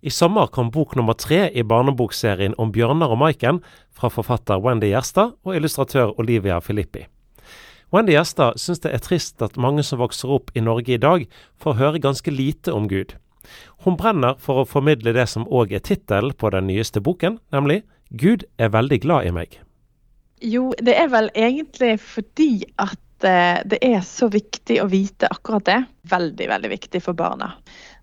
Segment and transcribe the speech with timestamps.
[0.00, 3.56] I sommer kom bok nummer tre i barnebokserien om Bjørnar og Maiken
[3.90, 7.08] fra forfatter Wendy Gjerstad og illustratør Olivia Filippi.
[7.90, 11.24] Wendy Gjerstad syns det er trist at mange som vokser opp i Norge i dag,
[11.58, 13.16] får høre ganske lite om Gud.
[13.82, 17.82] Hun brenner for å formidle det som òg er tittelen på den nyeste boken, nemlig
[18.14, 19.58] 'Gud er veldig glad i meg'.
[20.40, 25.66] Jo, det er vel egentlig fordi at eh, det er så viktig å vite akkurat
[25.66, 25.80] det.
[26.08, 27.56] Veldig, veldig viktig for barna.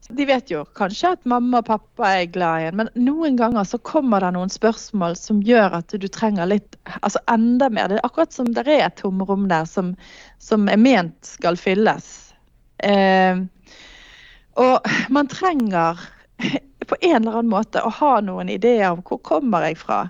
[0.09, 3.65] De vet jo kanskje at mamma og pappa er glad i en, men noen ganger
[3.65, 7.89] så kommer det noen spørsmål som gjør at du trenger litt Altså enda mer.
[7.89, 9.95] Det er akkurat som det er et tomrom der som,
[10.37, 12.11] som er ment skal fylles.
[12.85, 13.41] Eh,
[14.61, 15.99] og man trenger
[16.85, 20.03] på en eller annen måte å ha noen ideer om hvor kommer jeg fra.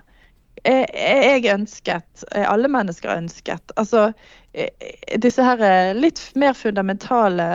[0.66, 2.26] Er jeg ønsket?
[2.34, 3.72] Er alle mennesker ønsket?
[3.80, 4.10] Altså
[5.20, 7.48] disse her litt mer fundamentale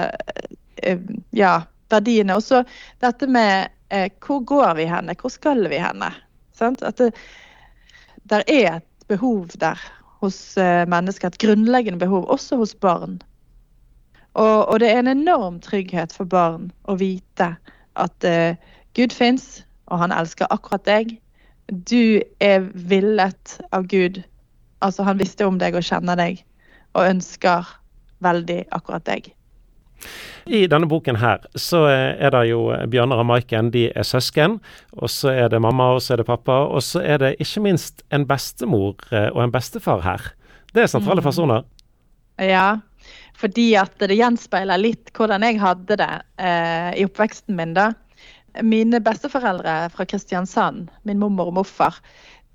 [0.81, 0.99] eh,
[1.35, 2.37] ja, verdiene.
[2.37, 2.63] Og så
[3.03, 6.11] dette med eh, hvor går vi henne, hvor skal vi henne?
[6.57, 6.83] Sant?
[6.85, 7.13] At det
[8.29, 9.79] der er et behov der
[10.21, 13.21] hos eh, mennesker, et grunnleggende behov, også hos barn.
[14.33, 17.55] Og, og, det er en enorm trygghet for barn å vite
[17.99, 18.55] at eh,
[18.95, 21.17] Gud fins, og han elsker akkurat deg.
[21.67, 24.21] Du er villet av Gud.
[24.79, 26.45] Altså, han visste om deg og kjenner deg,
[26.95, 27.67] og ønsker
[28.23, 29.33] veldig akkurat deg.
[30.45, 34.59] I denne boken her så er det jo Bjørnar og Maiken, de er søsken.
[34.97, 36.63] Og så er det mamma, og så er det pappa.
[36.69, 40.31] Og så er det ikke minst en bestemor eh, og en bestefar her.
[40.73, 41.27] Det er sentrale mm.
[41.27, 41.67] personer.
[42.41, 42.79] Ja,
[43.37, 47.75] fordi at det gjenspeiler litt hvordan jeg hadde det eh, i oppveksten min.
[47.77, 47.91] da.
[48.65, 52.01] Mine besteforeldre fra Kristiansand, min mormor og morfar,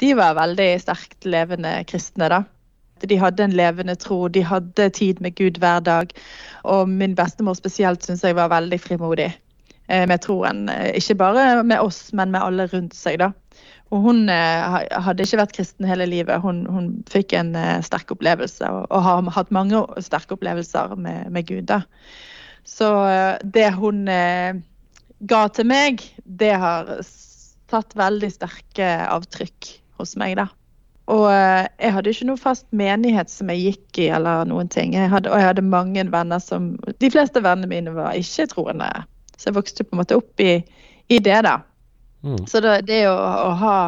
[0.03, 2.29] de var veldig sterkt levende kristne.
[2.33, 2.43] da.
[3.05, 6.13] De hadde en levende tro, de hadde tid med Gud hver dag.
[6.65, 10.69] Og min bestemor spesielt syns jeg var veldig frimodig eh, med troen.
[10.73, 13.21] Eh, ikke bare med oss, men med alle rundt seg.
[13.21, 13.33] da.
[13.93, 16.41] Og hun eh, hadde ikke vært kristen hele livet.
[16.43, 17.53] Hun, hun fikk en
[17.85, 21.69] sterk opplevelse, og, har hatt mange sterke opplevelser med, med Gud.
[21.69, 21.83] da.
[22.67, 22.89] Så
[23.47, 26.97] det hun ga til meg, det har
[27.71, 29.71] tatt veldig sterke avtrykk
[30.01, 30.49] hos meg, da.
[31.13, 34.97] Og eh, jeg hadde ikke noe fast menighet som jeg gikk i, eller noen ting.
[34.97, 36.73] Jeg hadde, og jeg hadde mange venner som
[37.03, 38.91] De fleste vennene mine var ikke-troende.
[39.37, 40.59] Så jeg vokste på en måte opp i,
[41.13, 41.61] i det, da.
[42.27, 42.43] Mm.
[42.51, 43.79] Så det, det å, å ha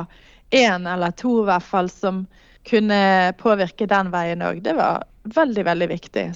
[0.55, 2.27] én eller to, i hvert fall, som
[2.69, 6.27] kunne påvirke den veien òg, det var veldig, veldig viktig.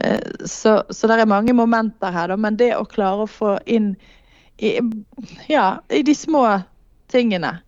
[0.00, 2.40] Eh, så, så det er mange momenter her, da.
[2.40, 3.92] Men det å klare å få inn
[4.56, 4.78] i,
[5.52, 6.46] ja, i de små
[7.12, 7.58] tingene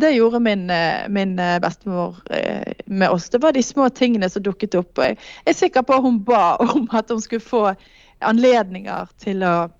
[0.00, 3.28] det gjorde min, eh, min, eh, bestemor eh, med oss.
[3.28, 4.98] Det var de små tingene som dukket opp.
[4.98, 7.74] og Jeg er sikker på at hun ba om at hun skulle få
[8.20, 9.70] anledninger til å,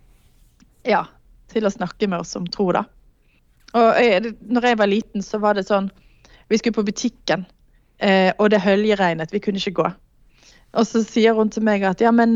[0.85, 1.05] ja,
[1.53, 2.73] til å snakke med oss om tro.
[2.73, 2.85] da.
[3.75, 5.91] Og jeg, når jeg var liten, så var det sånn
[6.51, 7.45] Vi skulle på butikken,
[8.39, 9.31] og det høljeregnet.
[9.33, 9.85] Vi kunne ikke gå.
[10.75, 12.35] Og så sier hun til meg at ja, men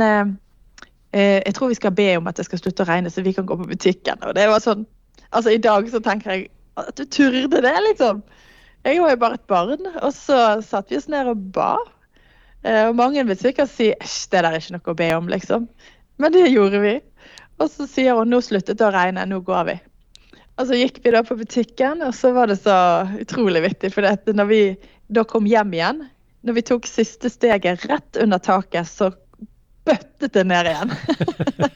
[1.10, 3.46] jeg tror vi skal be om at det skal slutte å regne, så vi kan
[3.46, 4.22] gå på butikken.
[4.22, 4.86] Og det var sånn
[5.34, 6.48] Altså, i dag så tenker jeg
[6.80, 8.22] at du turde det, liksom.
[8.84, 9.88] Jeg var jo bare et barn.
[10.02, 11.72] Og så satte vi oss ned og ba.
[12.64, 15.30] Eh, og mange vil sikkert si æsj, det der er ikke noe å be om,
[15.32, 15.66] liksom.
[16.20, 16.94] Men det gjorde vi.
[17.62, 19.76] Og så sier hun nå sluttet det å regne, nå går vi.
[20.54, 22.76] Og så gikk vi da på butikken, og så var det så
[23.18, 23.90] utrolig vittig.
[23.94, 24.62] For når vi
[25.14, 26.04] da kom hjem igjen,
[26.44, 29.10] når vi tok siste steget rett under taket, så
[29.84, 30.92] bøttet det ned igjen.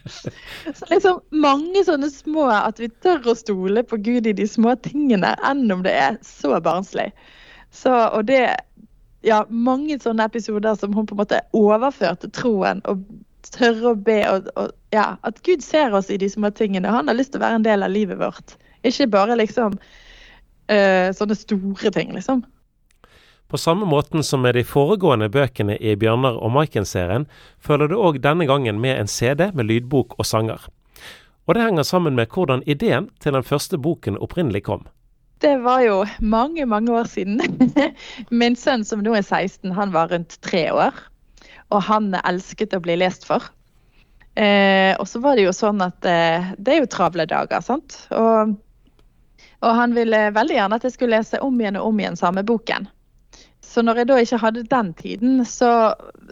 [0.78, 4.74] så liksom mange sånne små At vi tør å stole på Gud i de små
[4.84, 7.10] tingene, enn om det er så barnslig.
[7.70, 8.56] Så, og det
[9.26, 13.02] Ja, mange sånne episoder som hun på en måte overførte troen og
[13.50, 16.88] tørre å be og, og, ja, At Gud ser oss i de små tingene.
[16.88, 18.54] Han har lyst til å være en del av livet vårt.
[18.86, 22.44] Ikke bare liksom uh, sånne store ting, liksom.
[23.48, 27.24] På samme måten som med de foregående bøkene i Bjørnar og Maiken-serien,
[27.64, 30.66] følger det òg denne gangen med en CD med lydbok og sanger.
[31.48, 34.82] Og det henger sammen med hvordan ideen til den første boken opprinnelig kom.
[35.40, 37.40] Det var jo mange, mange år siden.
[38.42, 41.00] Min sønn som nå er 16, han var rundt tre år.
[41.72, 43.48] Og han elsket å bli lest for.
[44.36, 47.96] Eh, og så var det jo sånn at eh, det er jo travle dager, sant.
[48.12, 48.52] Og,
[49.64, 52.44] og han ville veldig gjerne at jeg skulle lese om igjen og om igjen samme
[52.44, 52.92] boken.
[53.68, 55.70] Så når jeg da ikke hadde den tiden, så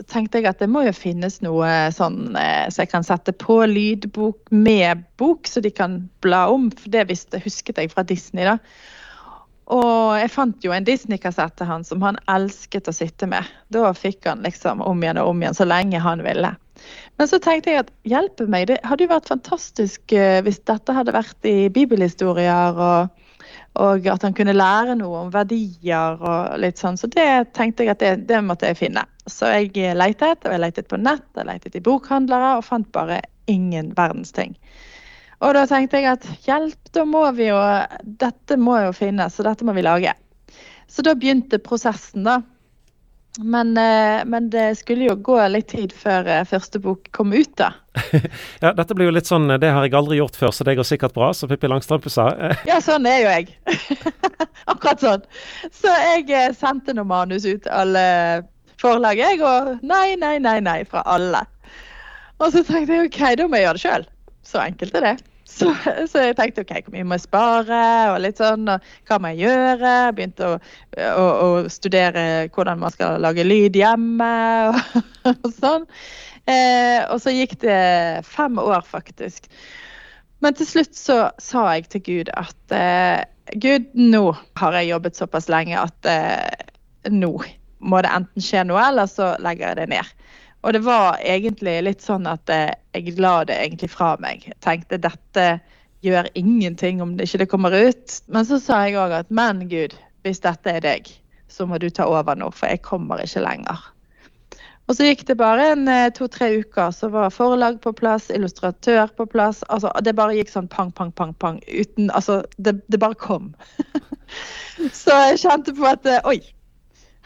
[0.09, 3.59] tenkte jeg at det må jo finnes noe sånn eh, så jeg kan sette på
[3.69, 6.71] lydbok med bok, så de kan bla om.
[6.73, 8.57] For det visste, husket jeg fra Disney, da.
[9.75, 13.45] Og jeg fant jo en Disney-kassett til han som han elsket å sitte med.
[13.75, 16.55] Da fikk han liksom om igjen og om igjen så lenge han ville.
[17.19, 20.95] Men så tenkte jeg at hjelpe meg, det hadde jo vært fantastisk uh, hvis dette
[20.95, 23.26] hadde vært i bibelhistorier, og,
[23.77, 26.97] og, at han kunne lære noe om verdier og litt sånn.
[26.97, 29.05] Så det tenkte jeg at det, det måtte jeg finne.
[29.29, 33.21] Så jeg leitet, og jeg leitet på nett, jeg leitet i bokhandlere, og fant bare
[33.51, 34.55] ingen verdens ting.
[35.45, 37.59] Og da tenkte jeg at hjelp, da må vi jo
[38.23, 40.15] Dette må jo finnes, så dette må vi lage.
[40.89, 42.41] Så da begynte prosessen, da.
[43.39, 47.53] Men, eh, men, det skulle jo gå litt tid før eh, første bok kom ut,
[47.59, 47.73] da.
[48.63, 50.89] ja, dette blir jo litt sånn Det har jeg aldri gjort før, så det går
[50.89, 52.31] sikkert bra, som Pippi Langstrømpe sa.
[52.71, 53.53] ja, sånn er jo jeg.
[54.73, 55.29] Akkurat sånn.
[55.75, 58.07] Så jeg eh, sendte noe manus ut til alle
[58.81, 61.45] forlag, jeg, og nei, nei, nei, nei fra alle.
[62.41, 64.11] Og så tenkte jeg OK, da må jeg gjøre det sjøl.
[64.47, 65.17] Så enkelt er det.
[65.47, 65.71] Så,
[66.11, 67.81] så, jeg tenkte OK, hvor mye må jeg spare,
[68.13, 69.95] og litt sånn, og hva må jeg gjøre?
[70.17, 70.57] Begynte å,
[71.07, 74.31] å, å studere hvordan man skal lage lyd hjemme,
[74.73, 74.99] og,
[75.37, 75.87] og sånn.
[76.51, 79.47] Eh, og så gikk det fem år, faktisk.
[80.45, 83.23] Men til slutt så sa jeg til Gud at eh,
[83.55, 86.67] Gud, nå har jeg jobbet såpass lenge at eh,
[87.15, 87.33] nå
[87.87, 90.13] må det enten skje noe, eller så legger jeg det ned.
[90.67, 94.49] Og det var egentlig litt sånn at eh, jeg la det egentlig fra meg.
[94.51, 95.45] Jeg tenkte dette
[96.03, 98.17] gjør ingenting om det ikke kommer ut.
[98.27, 99.95] Men så sa jeg òg at men Gud,
[100.27, 101.11] hvis dette er deg,
[101.47, 103.79] så må du ta over nå, for jeg kommer ikke lenger.
[104.87, 109.11] Og så gikk det bare en eh, to-tre uker, så var forlag på plass, illustratør
[109.19, 109.63] på plass.
[109.71, 111.63] Altså, det bare gikk sånn pang, pang, pang, pang.
[111.71, 113.53] Uten Altså, det, det bare kom.
[115.03, 116.39] så jeg kjente på at eh, oi,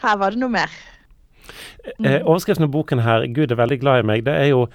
[0.05, 0.73] her var det noe mer.
[2.05, 4.67] Eh, overskriften på boken her, 'Gud er veldig glad i meg', det er jo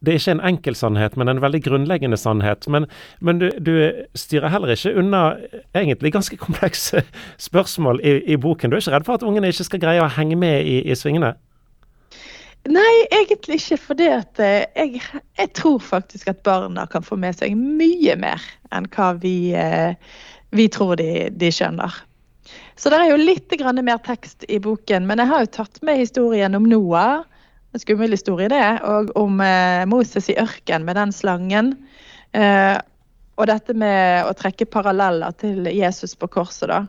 [0.00, 2.68] det er ikke en enkel sannhet, men en veldig grunnleggende sannhet.
[2.68, 2.86] Men,
[3.20, 3.74] men du, du,
[4.16, 5.36] styrer heller ikke unna
[5.76, 7.02] egentlig ganske komplekse
[7.48, 8.70] spørsmål i, i, boken.
[8.70, 10.96] Du er ikke redd for at ungene ikke skal greie å henge med i, i
[10.96, 11.34] svingene?
[12.68, 13.80] Nei, egentlig ikke.
[13.80, 14.24] For eh,
[14.76, 15.00] jeg,
[15.38, 19.92] jeg, tror faktisk at barna kan få med seg mye mer enn hva vi, eh,
[20.56, 22.04] vi tror de, de skjønner.
[22.76, 23.52] Så det er jo litt
[23.82, 27.24] mer tekst i boken, men jeg har jo tatt med historien om Noah.
[27.72, 28.80] En skummel historie, det.
[28.82, 31.74] Og om eh, Moses i ørken med den slangen.
[32.32, 32.78] Eh,
[33.40, 36.80] og dette med å trekke paralleller til Jesus på korset, da.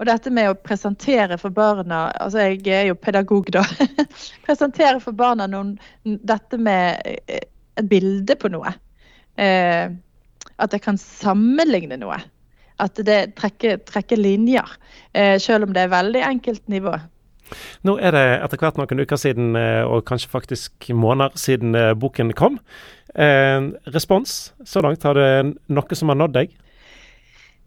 [0.00, 3.62] Og dette med å presentere for barna Altså, jeg er jo pedagog, da.
[4.46, 7.44] presentere for barna noen, dette med eh,
[7.78, 8.72] et bilde på noe.
[9.38, 9.92] Eh,
[10.62, 12.18] at jeg kan sammenligne noe.
[12.82, 14.76] At det trekker, trekker linjer,
[15.14, 16.96] eh, selv om det er veldig enkelt nivå.
[17.86, 21.92] Nå er det etter hvert noen uker siden, eh, og kanskje faktisk måneder siden eh,
[21.94, 22.58] boken kom.
[23.14, 26.56] Eh, respons så langt, har det noe som har nådd deg?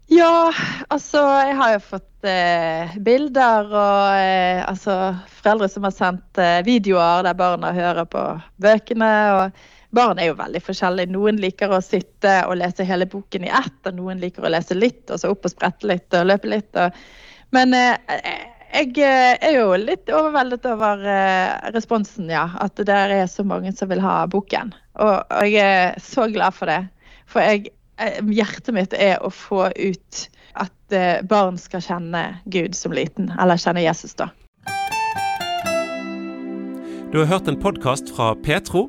[0.06, 0.52] Ja,
[0.86, 6.60] altså jeg har jo fått eh, bilder og eh, altså foreldre som har sendt eh,
[6.66, 8.22] videoer der barna hører på
[8.62, 9.10] bøkene.
[9.34, 11.12] og Barn er jo veldig forskjellige.
[11.14, 14.76] Noen liker å sitte og lese hele boken i ett, og noen liker å lese
[14.76, 16.70] litt, og så opp og sprette litt og løpe litt.
[16.80, 17.00] Og...
[17.54, 17.94] Men eh,
[18.76, 22.48] jeg eh, er jo litt overveldet over eh, responsen, ja.
[22.60, 24.74] At det der er så mange som vil ha boken.
[25.00, 26.82] Og, og jeg er så glad for det.
[27.30, 27.70] For jeg,
[28.02, 33.30] eh, hjertet mitt er å få ut at eh, barn skal kjenne Gud som liten,
[33.38, 34.32] eller kjenne Jesus, da.
[37.12, 38.88] Du har hørt en podkast fra Petro.